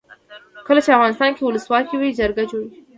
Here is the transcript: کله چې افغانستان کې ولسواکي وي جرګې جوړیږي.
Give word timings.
کله 0.67 0.79
چې 0.85 0.95
افغانستان 0.97 1.31
کې 1.33 1.43
ولسواکي 1.45 1.95
وي 1.97 2.09
جرګې 2.19 2.45
جوړیږي. 2.51 2.79